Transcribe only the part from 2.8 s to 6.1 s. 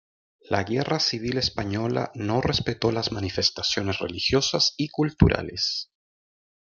las manifestaciones religiosas y culturales.